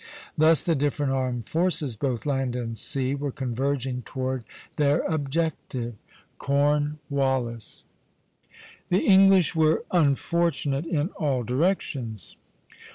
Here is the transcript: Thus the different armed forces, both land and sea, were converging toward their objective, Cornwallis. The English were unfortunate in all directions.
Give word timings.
Thus 0.35 0.63
the 0.63 0.73
different 0.73 1.11
armed 1.11 1.47
forces, 1.47 1.95
both 1.95 2.25
land 2.25 2.55
and 2.55 2.75
sea, 2.75 3.13
were 3.13 3.31
converging 3.31 4.01
toward 4.01 4.45
their 4.77 5.01
objective, 5.03 5.93
Cornwallis. 6.39 7.83
The 8.89 9.05
English 9.05 9.55
were 9.55 9.85
unfortunate 9.91 10.87
in 10.87 11.09
all 11.09 11.43
directions. 11.43 12.35